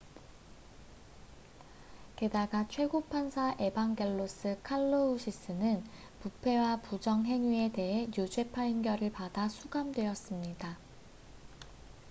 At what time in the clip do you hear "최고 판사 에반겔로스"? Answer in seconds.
2.69-4.57